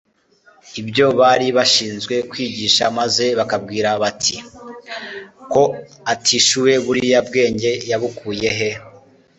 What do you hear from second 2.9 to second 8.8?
maze bakabwirana bati :^«Ko atigishuwe, buriya bwenge yabukuye he?